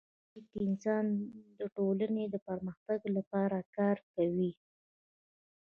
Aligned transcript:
نیک 0.33 0.51
انسان 0.67 1.05
د 1.59 1.59
ټولني 1.75 2.25
د 2.29 2.35
پرمختګ 2.47 2.99
لپاره 3.17 3.57
کار 3.75 3.97
کوي. 4.13 4.51